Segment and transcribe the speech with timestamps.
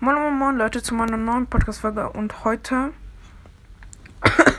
[0.00, 2.92] Moin, moin, moin, Leute, zu meiner neuen Podcast-Folge und heute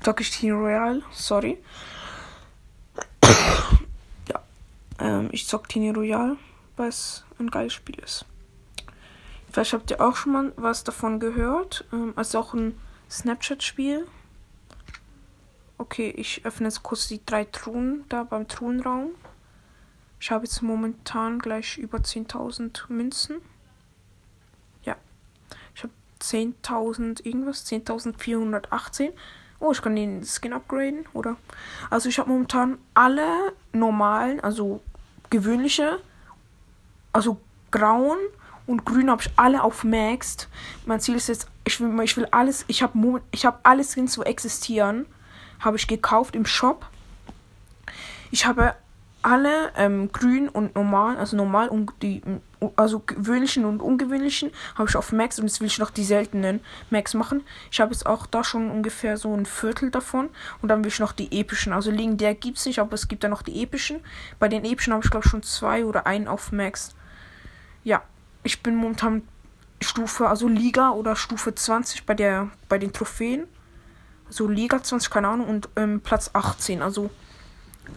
[0.00, 1.62] zocke ich Team Royale, sorry.
[4.28, 4.42] ja,
[4.98, 6.36] ähm, ich zocke Team Royale,
[6.76, 8.26] weil es ein geiles Spiel ist.
[9.52, 11.84] Vielleicht habt ihr auch schon mal was davon gehört.
[11.92, 12.76] Ähm, ist auch ein
[13.08, 14.08] Snapchat-Spiel.
[15.78, 19.12] Okay, ich öffne jetzt kurz die drei Truhen da beim Truhenraum.
[20.18, 23.42] Ich habe jetzt momentan gleich über 10.000 Münzen.
[26.30, 26.38] Ja.
[26.38, 29.12] Ich habe 10.000 irgendwas, 10.418.
[29.60, 31.36] Oh, ich kann den Skin upgraden, oder?
[31.90, 34.80] Also ich habe momentan alle normalen, also
[35.30, 36.00] gewöhnliche,
[37.12, 38.18] also grauen
[38.66, 40.48] und grün habe ich alle auf Maxed.
[40.86, 44.14] Mein Ziel ist jetzt, ich will, ich will alles, ich habe ich habe alle Skins
[44.14, 45.06] so existieren,
[45.60, 46.86] habe ich gekauft im Shop.
[48.30, 48.74] Ich habe
[49.22, 52.22] alle ähm, grün und normal, also normal und die,
[52.76, 56.60] also gewöhnlichen und ungewöhnlichen, habe ich auf Max und jetzt will ich noch die seltenen
[56.90, 57.42] Max machen.
[57.70, 60.28] Ich habe jetzt auch da schon ungefähr so ein Viertel davon
[60.60, 61.72] und dann will ich noch die epischen.
[61.72, 64.00] Also legendär gibt es nicht, aber es gibt da noch die epischen.
[64.38, 66.94] Bei den epischen habe ich glaube schon zwei oder einen auf Max.
[67.84, 68.02] Ja,
[68.42, 69.22] ich bin momentan
[69.80, 73.46] Stufe, also Liga oder Stufe 20 bei der, bei den Trophäen.
[74.28, 76.82] So also Liga 20, keine Ahnung, und ähm, Platz 18.
[76.82, 77.10] Also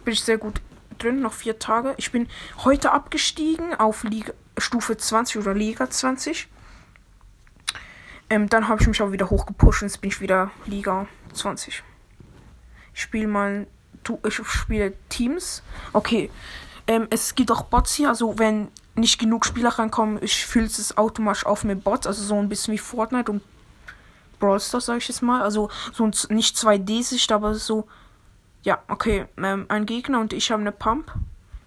[0.03, 0.59] bin ich sehr gut
[0.97, 1.93] drin, noch vier Tage.
[1.97, 2.27] Ich bin
[2.63, 6.47] heute abgestiegen auf Liga, Stufe 20 oder Liga 20.
[8.29, 11.83] Ähm, dann habe ich mich auch wieder hochgepusht und jetzt bin ich wieder Liga 20.
[12.93, 13.67] Ich spiele mal,
[14.25, 15.61] ich spiele Teams.
[15.93, 16.29] Okay,
[16.87, 20.97] ähm, es gibt auch Bots hier, also wenn nicht genug Spieler reinkommen, ich fühle es
[20.97, 23.41] automatisch auf mit Bots, also so ein bisschen wie Fortnite und
[24.39, 25.41] Brawl Stars, sage ich jetzt mal.
[25.41, 27.87] Also so nicht 2D-Sicht, aber so
[28.65, 29.27] ja, okay.
[29.37, 31.13] Ähm, ein Gegner und ich habe eine Pump.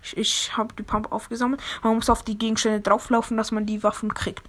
[0.02, 1.62] Ich, ich habe die Pump aufgesammelt.
[1.82, 4.42] Man muss auf die Gegenstände drauflaufen, dass man die Waffen kriegt.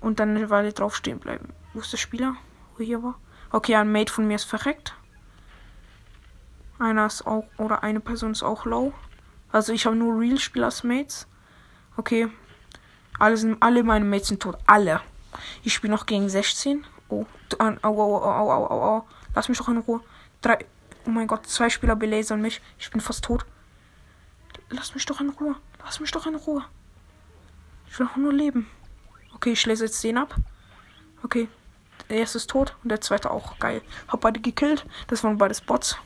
[0.00, 1.52] Und dann eine Weile drauf stehen bleiben.
[1.74, 2.36] Wo ist der Spieler?
[2.76, 3.18] Wo hier war?
[3.50, 4.94] Okay, ein Mate von mir ist verreckt.
[6.78, 8.92] Einer ist auch, oder eine Person ist auch low.
[9.50, 11.26] Also ich habe nur Real-Spieler als Mates.
[11.96, 12.28] Okay.
[13.18, 14.56] Alle, sind, alle meine Mates sind tot.
[14.66, 15.00] Alle.
[15.64, 16.84] Ich spiele noch gegen 16.
[17.08, 17.26] Oh,
[17.58, 19.08] au, au, au, au, au, au.
[19.34, 20.00] Lass mich doch in Ruhe.
[20.42, 20.58] Drei,
[21.06, 22.60] Oh mein Gott, zwei Spieler belasern mich.
[22.78, 23.46] Ich bin fast tot.
[24.70, 25.54] Lass mich doch in Ruhe.
[25.84, 26.64] Lass mich doch in Ruhe.
[27.88, 28.68] Ich will auch nur leben.
[29.34, 30.34] Okay, ich lese jetzt den ab.
[31.22, 31.48] Okay.
[32.08, 33.58] Der erste ist tot und der zweite auch.
[33.58, 33.82] Geil.
[34.08, 34.84] Hab beide gekillt.
[35.06, 35.96] Das waren beides Bots.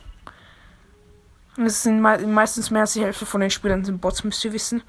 [1.57, 4.45] Und es sind me meistens mehr als die Hälfte von den Spielern sind Bots, müsst
[4.45, 4.83] ihr wissen.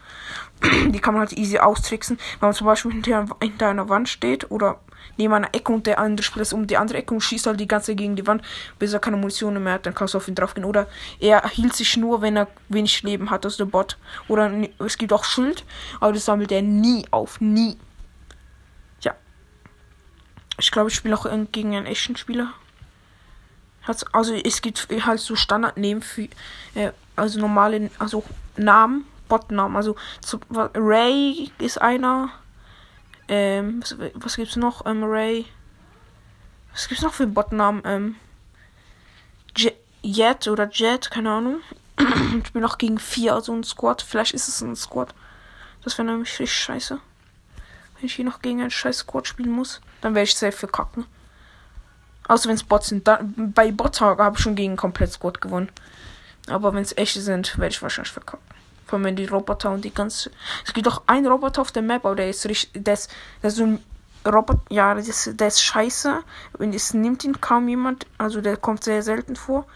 [0.63, 2.19] die kann man halt easy austricksen.
[2.39, 4.81] Wenn man zum Beispiel hinter, hinter einer Wand steht oder
[5.17, 7.61] neben einer Ecke und der andere Spieler ist um die andere Ecke und schießt halt
[7.61, 8.43] die ganze gegen die Wand,
[8.79, 10.65] bis er keine Munition mehr hat, dann kannst du auf ihn draufgehen.
[10.65, 10.89] Oder
[11.21, 13.99] er hielt sich nur, wenn er wenig Leben hat, also der Bot.
[14.29, 15.65] Oder es gibt auch Schild,
[16.01, 17.41] aber das sammelt er nie auf.
[17.41, 17.77] Nie.
[19.01, 19.15] Ja.
[20.59, 22.53] Ich glaube, ich spiele auch gegen einen echten Spieler.
[24.13, 26.29] Also es gibt halt so Standardnamen für
[26.75, 28.23] äh, also normale, also
[28.57, 29.77] Namen, Botnamen.
[29.77, 30.41] Also so,
[30.75, 32.31] Ray ist einer.
[33.33, 34.85] Ähm, was, was gibt's noch?
[34.85, 35.47] Ähm, Ray.
[36.73, 37.83] Was gibt's noch für Botnamen?
[37.87, 38.17] Ähm,
[40.03, 41.61] Jet oder Jet, keine Ahnung.
[42.45, 44.03] ich bin noch gegen vier, also ein Squad.
[44.03, 45.15] Vielleicht ist es ein Squad.
[45.83, 47.01] Das wäre nämlich richtig scheiße.
[47.97, 51.07] Wenn ich hier noch gegen einen scheiß Squad spielen muss, dann werde ich sehr verkacken.
[52.29, 53.09] Außer wenn es Bots sind.
[53.09, 55.71] Dann, bei Bots habe ich schon gegen komplett Squad gewonnen.
[56.49, 58.45] Aber wenn es echte sind, werde ich wahrscheinlich verkacken.
[58.93, 60.31] Allem die Roboter und die ganze.
[60.65, 62.85] Es gibt doch einen Roboter auf der Map, aber der ist richtig.
[62.85, 63.11] Der ist,
[63.43, 63.85] der ist so ein
[64.27, 64.61] Roboter.
[64.71, 66.23] Ja, der ist, der ist scheiße.
[66.59, 68.07] Und es nimmt ihn kaum jemand.
[68.19, 69.67] Also der kommt sehr selten vor.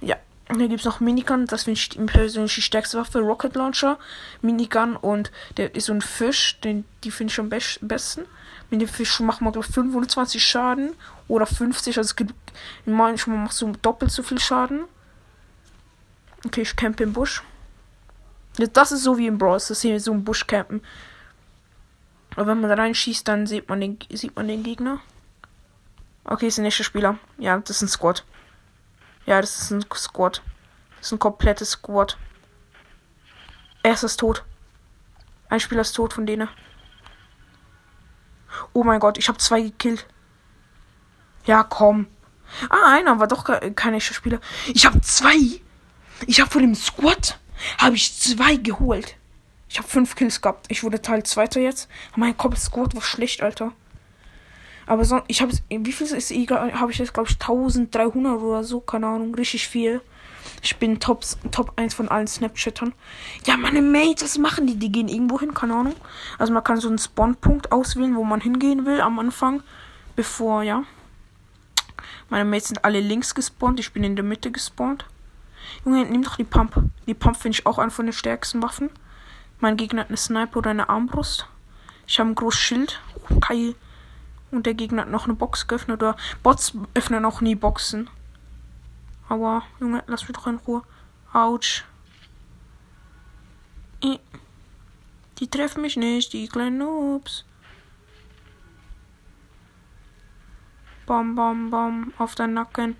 [0.00, 0.16] Ja.
[0.48, 3.20] Und dann gibt es noch Minigun, das finde ich persönlich die stärkste Waffe.
[3.20, 3.98] Rocket Launcher,
[4.40, 8.24] Minigun und der ist so ein Fisch, den, die finde ich am besten.
[8.70, 10.94] Mit dem Fisch macht man, glaube ich, 25 Schaden
[11.26, 11.98] oder 50.
[11.98, 12.34] Also es gibt
[12.86, 14.84] manchmal machst du doppelt so viel Schaden.
[16.46, 17.42] Okay, ich campe im Busch.
[18.58, 20.82] Das ist so wie im Brawl, das ist hier so ein Busch campen.
[22.34, 25.00] Aber wenn man da reinschießt, dann sieht man den, sieht man den Gegner.
[26.24, 27.18] Okay, ist ein nächster Spieler.
[27.38, 28.24] Ja, das ist ein Squad.
[29.26, 30.42] Ja, das ist ein Squad.
[30.98, 32.18] Das ist ein komplettes Squad.
[33.82, 34.44] Er ist tot.
[35.48, 36.48] Ein Spieler ist tot von denen.
[38.72, 40.06] Oh mein Gott, ich habe zwei gekillt.
[41.44, 42.06] Ja, komm.
[42.68, 44.40] Ah, einer war doch kein echter Spieler.
[44.66, 45.60] Ich habe zwei.
[46.26, 47.38] Ich habe von dem Squad
[47.78, 49.16] habe ich zwei geholt.
[49.68, 50.66] Ich habe fünf Kills gehabt.
[50.68, 51.88] Ich wurde Teil zweiter jetzt.
[52.16, 53.72] Mein Kopf Squad war schlecht, Alter.
[54.86, 58.64] Aber so, ich habe wie viel ist egal, habe ich jetzt glaube ich 1300 oder
[58.64, 60.00] so, keine Ahnung, richtig viel.
[60.62, 62.94] Ich bin Top, Top 1 von allen Snapchattern.
[63.46, 64.76] Ja, meine Mates, was machen die?
[64.76, 65.94] Die gehen irgendwo hin, keine Ahnung.
[66.38, 69.62] Also man kann so einen Spawnpunkt auswählen, wo man hingehen will am Anfang.
[70.16, 70.84] Bevor, ja.
[72.30, 73.78] Meine Mates sind alle links gespawnt.
[73.78, 75.04] Ich bin in der Mitte gespawnt.
[75.84, 76.74] Junge, nimm doch die Pump.
[77.06, 78.90] Die Pump finde ich auch eine von den stärksten Waffen.
[79.60, 81.46] Mein Gegner hat eine Sniper oder eine Armbrust.
[82.06, 83.00] Ich habe ein großes Schild.
[83.28, 83.74] Oh, geil.
[84.50, 86.02] Und der Gegner hat noch eine Box geöffnet.
[86.02, 88.08] Oder Bots öffnen auch nie Boxen.
[89.28, 90.82] Aber, Junge, lass mich doch in Ruhe.
[91.32, 91.84] Autsch.
[95.38, 97.44] Die treffen mich nicht, die kleinen Noobs.
[101.06, 102.12] Bam, bam, bam.
[102.18, 102.96] Auf deinen Nacken.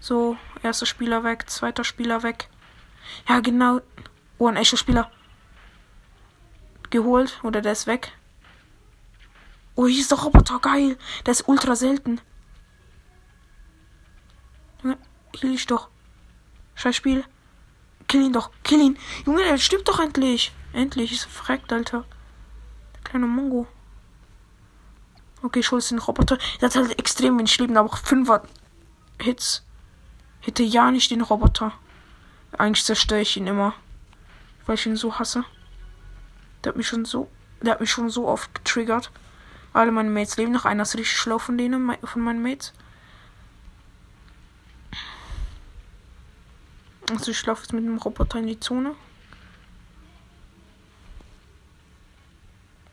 [0.00, 2.48] So, erster Spieler weg, zweiter Spieler weg.
[3.28, 3.80] Ja, genau.
[4.38, 5.10] Oh, ein echter Spieler.
[6.90, 7.40] Geholt.
[7.42, 8.12] Oder der ist weg.
[9.74, 10.58] Oh, hier ist der Roboter.
[10.60, 10.96] Geil.
[11.26, 12.20] Der ist ultra selten.
[15.32, 15.88] Kill ich doch.
[16.74, 17.24] Scheiß Spiel.
[18.06, 18.50] Kill ihn doch.
[18.62, 18.98] Kill ihn.
[19.26, 20.52] Junge, der stirbt doch endlich.
[20.72, 21.12] Endlich.
[21.12, 22.04] Ist verreckt, Alter.
[22.94, 23.66] Der kleine Mongo.
[25.42, 26.38] Okay, ich hol den Roboter.
[26.60, 28.40] Der hat halt extrem wenig Leben, aber auch 5
[29.20, 29.64] Hits.
[30.40, 31.72] Hätte ja nicht den Roboter.
[32.56, 33.74] Eigentlich zerstöre ich ihn immer.
[34.66, 35.44] Weil ich ihn so hasse.
[36.62, 37.28] Der hat mich schon so.
[37.62, 39.10] Der hat mich schon so oft getriggert.
[39.72, 40.64] Alle meine Mates leben noch.
[40.64, 42.72] Einer ist richtig schlau von denen, von meinen Mates.
[47.10, 48.94] Also ich laufe jetzt mit dem Roboter in die Zone.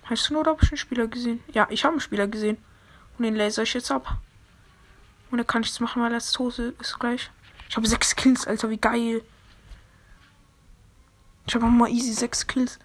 [0.03, 1.44] Hast du nur, habe ich einen Spieler gesehen?
[1.51, 2.57] Ja, ich habe einen Spieler gesehen.
[3.18, 4.19] Und den laser ich jetzt ab.
[5.36, 7.30] Und er kann nichts machen, weil er tot ist gleich.
[7.68, 9.22] Ich habe sechs Kills, Alter, wie geil.
[11.46, 12.80] Ich habe mal easy sechs Kills.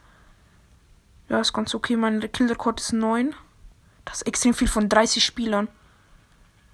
[1.29, 1.95] Ja, ist ganz okay.
[1.95, 3.37] Mein Killrekord ist 9.
[4.05, 5.69] Das ist extrem viel von 30 Spielern.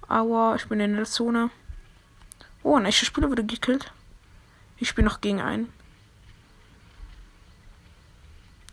[0.07, 1.51] Aber ich bin in der Zone.
[2.63, 3.93] Oh, ein echter Spieler wurde gekillt.
[4.77, 5.71] Ich bin noch gegen einen.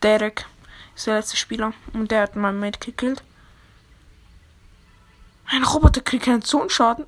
[0.03, 0.47] Derek
[0.97, 1.75] ist der letzte Spieler.
[1.93, 3.23] Und der hat meinen Mate gekillt.
[5.55, 7.07] Ein Roboter kriegt keinen Zonenschaden.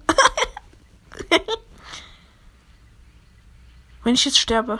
[4.05, 4.79] Wenn ich jetzt sterbe.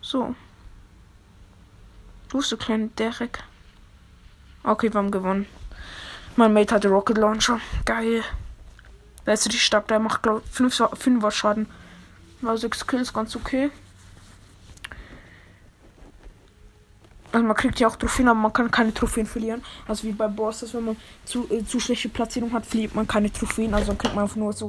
[0.00, 0.34] So.
[2.30, 3.44] Du bist so kleiner Derek.
[4.62, 5.46] Okay, wir haben gewonnen.
[6.36, 7.60] Mein Mate hatte Rocket Launcher.
[7.84, 8.24] Geil.
[9.26, 9.88] Der ist richtig stark.
[9.88, 11.68] Der macht, glaube ich, 5 Schaden.
[12.40, 13.70] War 6 Kills, ganz okay.
[17.30, 19.62] Also man kriegt ja auch Trophäen, aber man kann keine Trophäen verlieren.
[19.86, 23.06] Also wie bei Boss, dass wenn man zu, äh, zu schlechte Platzierung hat, verliert man
[23.06, 23.74] keine Trophäen.
[23.74, 24.66] Also kriegt man einfach nur so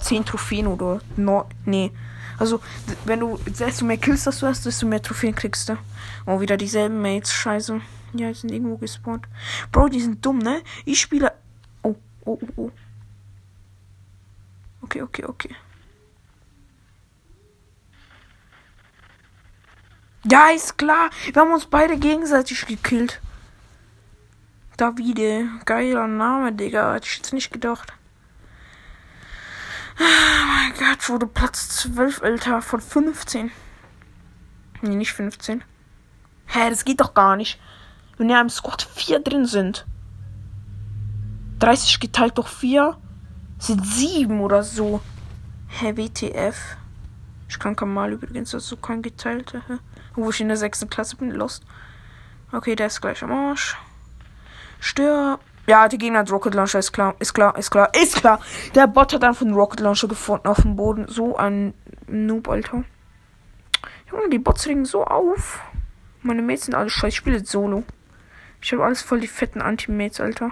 [0.00, 1.90] 10 Trophäen oder no, nee.
[2.38, 2.60] Also
[3.04, 5.78] wenn du desto mehr Kills das du hast, desto mehr Trophäen kriegst du.
[6.26, 7.32] Oh, wieder dieselben Mates.
[7.32, 7.80] Scheiße.
[8.14, 9.26] Ja, die sind irgendwo gespawnt.
[9.72, 10.62] Bro, die sind dumm, ne?
[10.84, 11.32] Ich spiele.
[11.82, 12.70] Oh, oh, oh, oh.
[14.82, 15.50] Okay, okay, okay.
[20.30, 21.10] Ja, ist klar.
[21.32, 23.20] Wir haben uns beide gegenseitig gekillt.
[24.76, 25.48] Davide.
[25.66, 26.94] Geiler Name, Digga.
[26.94, 27.92] Hätte ich jetzt nicht gedacht.
[30.00, 33.50] Oh mein Gott, wurde Platz 12, Alter, von 15.
[34.82, 35.62] Nee, nicht 15.
[36.46, 37.60] Hä, das geht doch gar nicht.
[38.16, 39.86] Wenn ja im Squad 4 drin sind.
[41.58, 42.96] 30 geteilt durch 4
[43.58, 45.00] sind sieben oder so.
[45.68, 46.76] Hä, WTF?
[47.54, 49.62] Ich kann Kamal übrigens dazu kein geteilter.
[50.16, 51.62] Wo ich in der sechsten Klasse bin, lost.
[52.50, 53.78] Okay, der ist gleich am Arsch.
[54.80, 55.38] Stör.
[55.68, 58.40] Ja, die Gegner hat Rocket Launcher, ist klar, ist klar, ist klar, ist klar.
[58.74, 61.06] Der Bot hat einfach einen Rocket Launcher gefunden auf dem Boden.
[61.06, 61.74] So ein
[62.08, 62.82] Noob, Alter.
[64.10, 65.60] Junge, die Bots regen so auf.
[66.22, 67.06] Meine Mates sind alle scheiße.
[67.06, 67.84] Ich spiele solo.
[68.60, 70.50] Ich habe alles voll die fetten Anti-Mates, Alter.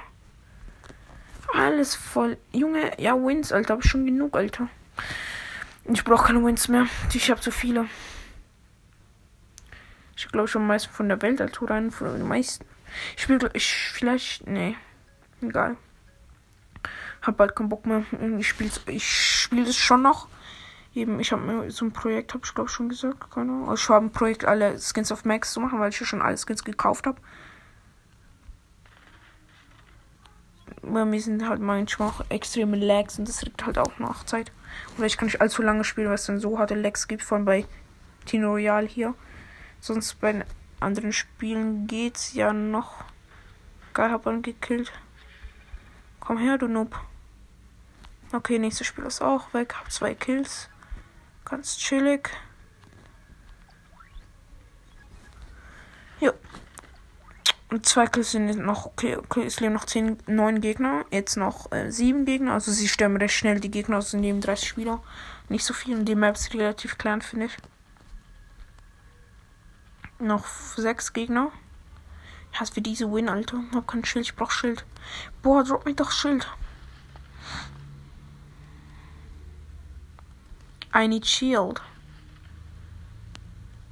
[1.52, 2.38] Alles voll.
[2.52, 3.74] Junge, ja, Wins, Alter.
[3.74, 4.68] Hab ich schon genug, Alter.
[5.84, 6.86] Ich brauche keine Wins mehr.
[7.12, 7.86] Ich habe zu viele.
[10.16, 11.40] Ich glaube schon am meisten von der Welt.
[11.60, 12.64] Oder einen von den meisten.
[13.16, 14.76] Ich spiele, ich, vielleicht, nee.
[15.40, 15.76] Egal.
[17.22, 18.04] Hab bald keinen Bock mehr.
[18.38, 20.28] Ich spiele ich spiel das schon noch.
[20.94, 23.30] Eben, ich habe mir so ein Projekt, habe ich glaube schon gesagt.
[23.30, 23.74] Keine Ahnung.
[23.74, 26.36] Ich habe ein Projekt, alle Skins auf Max zu machen, weil ich ja schon alle
[26.36, 27.20] Skins gekauft habe.
[30.82, 34.52] bei mir sind halt manchmal auch extreme Lags und das liegt halt auch nach Zeit.
[34.96, 37.44] Oder ich kann nicht allzu lange spielen, weil es dann so harte Lags gibt, allem
[37.44, 37.66] bei
[38.24, 39.14] Tino Royal hier.
[39.80, 40.44] Sonst bei
[40.80, 43.04] anderen Spielen geht's ja noch.
[43.94, 44.92] Geil, hab einen gekillt.
[46.20, 46.98] Komm her, du Noob.
[48.32, 49.74] Okay, nächstes Spiel ist auch weg.
[49.74, 50.68] Hab zwei Kills.
[51.44, 52.30] Ganz chillig.
[57.80, 61.04] Zwei Kills sind noch, okay, okay, es leben noch zehn, neun Gegner.
[61.10, 62.54] Jetzt noch äh, sieben Gegner.
[62.54, 65.02] Also sie sterben recht schnell, die Gegner aus neben 30 Spieler.
[65.48, 67.56] Nicht so viel und die Map ist relativ klein, finde ich.
[70.18, 71.50] Noch sechs Gegner.
[72.52, 73.62] Ich hasse für diese Win, Alter.
[73.70, 74.84] Ich hab kein Schild, ich brauch Schild.
[75.42, 76.46] Boah, drop mir doch Schild.
[80.94, 81.80] I need shield.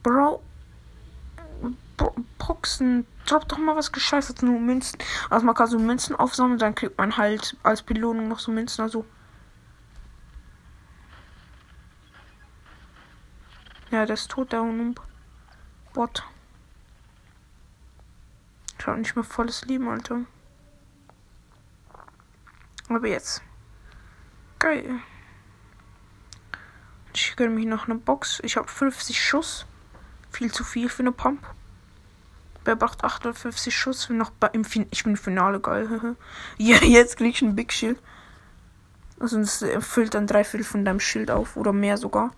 [0.03, 0.43] Bro.
[2.39, 3.07] Boxen.
[3.27, 4.99] Drop doch mal was gescheißert, nur Münzen.
[5.29, 8.83] Also man kann so Münzen aufsammeln, dann kriegt man halt als Belohnung noch so Münzen,
[8.83, 9.05] also.
[13.91, 15.01] Ja, der ist tot, der Unumb.
[15.93, 16.25] Bot.
[18.79, 20.21] Ich hab nicht mehr volles Leben, Alter.
[22.89, 23.43] Aber jetzt.
[24.59, 25.01] Geil.
[27.13, 28.41] Ich gönne mich noch eine Box.
[28.45, 29.67] Ich habe 50 Schuss.
[30.31, 31.45] Viel zu viel für eine Pump.
[32.77, 34.09] Braucht 58 Schuss?
[34.11, 36.17] Noch im fin ich bin im Finale geil.
[36.59, 37.99] ja, jetzt krieg ich ein Big Shield.
[39.19, 41.57] Also das füllt dann drei Viertel von deinem Schild auf.
[41.57, 42.33] Oder mehr sogar.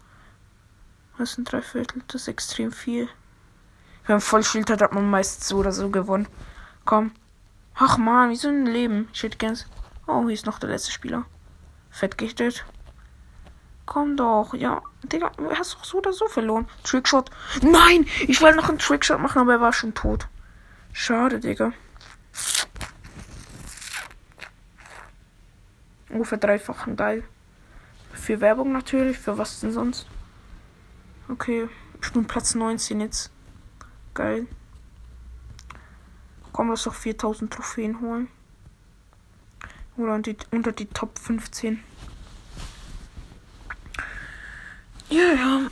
[1.19, 2.03] Das sind drei Viertel.
[2.09, 3.09] Das ist extrem viel.
[4.07, 6.27] Wenn man Vollschild hat, hat man meistens so oder so gewonnen.
[6.85, 7.13] Komm.
[7.75, 9.09] Ach man, wie so ein Leben.
[9.13, 9.67] Shit, ganz.
[10.07, 11.25] Oh, hier ist noch der letzte Spieler.
[11.91, 12.65] Fett gechtet.
[13.87, 14.83] Komm doch, ja.
[15.03, 16.69] Digga, du hast doch so oder so verloren.
[16.85, 17.31] Trickshot.
[17.63, 18.07] Nein!
[18.29, 20.29] Ich wollte noch einen Trickshot machen, aber er war schon tot.
[20.93, 21.73] Schade, Digga.
[26.11, 27.25] Oh, verdreifachen, geil.
[28.13, 30.07] Für Werbung natürlich, für was denn sonst?
[31.29, 31.69] Okay,
[32.03, 33.31] ich bin Platz 19 jetzt.
[34.13, 34.47] Geil.
[36.53, 38.29] Komm, lass doch 4000 Trophäen holen.
[39.97, 41.83] Oder unter die, unter die Top 15.
[45.13, 45.71] Ja, ja.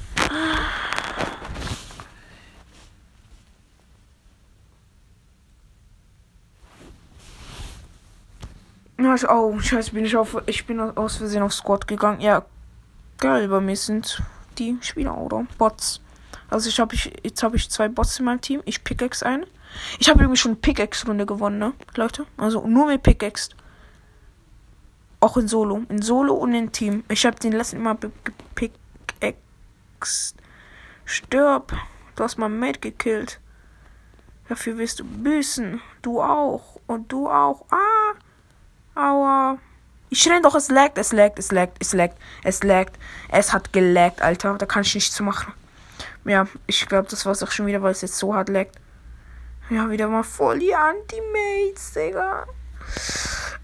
[9.31, 12.21] Oh, scheiße, bin ich auf, ich bin aus Versehen auf Squad gegangen.
[12.21, 12.45] Ja,
[13.17, 14.23] geil, bei mir sind
[14.59, 15.47] die Spieler, oder?
[15.57, 16.03] Bots.
[16.51, 18.61] Also ich habe ich, jetzt habe ich zwei Bots in meinem Team.
[18.67, 19.47] Ich pickaxe ein.
[19.99, 22.27] Ich habe irgendwie schon eine Pickaxe-Runde gewonnen, ne, Leute?
[22.37, 23.53] Also nur mit Pickaxe.
[25.21, 25.83] Auch in Solo.
[25.89, 27.05] In Solo und in Team.
[27.09, 27.97] Ich habe den letzten immer
[30.01, 30.35] Ex.
[31.05, 31.75] Stirb.
[32.17, 33.39] Du hast mein Mate gekillt.
[34.49, 35.83] Dafür wirst du büßen.
[36.01, 36.81] Du auch.
[36.87, 37.67] Und du auch.
[37.71, 38.15] Ah.
[38.95, 39.59] Aua.
[40.09, 42.99] Ich renn doch, es laggt, es laggt, es laggt, es laggt, es laggt.
[43.29, 44.57] Es hat gelaggt, Alter.
[44.57, 45.53] Da kann ich nichts machen.
[46.25, 48.77] Ja, ich glaube, das war's auch schon wieder, weil es jetzt so hart laggt.
[49.69, 52.47] Ja, wieder mal voll die Anti-Mates, Digga.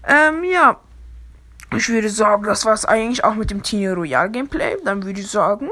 [0.07, 0.79] Ähm, ja.
[1.75, 4.77] Ich würde sagen, das war es eigentlich auch mit dem Tino Royal Gameplay.
[4.85, 5.71] Dann würde ich sagen,